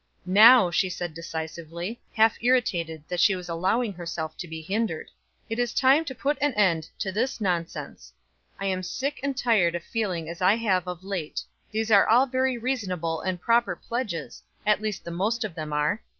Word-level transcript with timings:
"Now," 0.25 0.71
she 0.71 0.89
said 0.89 1.13
decisively, 1.13 2.01
half 2.15 2.35
irritated 2.41 3.03
that 3.07 3.19
she 3.19 3.35
was 3.35 3.47
allowing 3.47 3.93
herself 3.93 4.35
to 4.37 4.47
be 4.47 4.59
hindered, 4.59 5.11
"it 5.47 5.59
is 5.59 5.75
time 5.75 6.05
to 6.05 6.15
put 6.15 6.39
an 6.41 6.55
end 6.55 6.89
to 6.97 7.11
this 7.11 7.39
nonsense. 7.39 8.11
I 8.59 8.65
am 8.65 8.81
sick 8.81 9.19
and 9.21 9.37
tired 9.37 9.75
of 9.75 9.83
feeling 9.83 10.27
as 10.27 10.41
I 10.41 10.55
have 10.55 10.87
of 10.87 11.03
late 11.03 11.41
these 11.69 11.91
are 11.91 12.09
all 12.09 12.25
very 12.25 12.57
reasonable 12.57 13.21
and 13.21 13.39
proper 13.39 13.75
pledges, 13.75 14.41
at 14.65 14.81
least 14.81 15.03
the 15.05 15.11
most 15.11 15.43
of 15.43 15.53
them 15.53 15.71
are. 15.71 16.01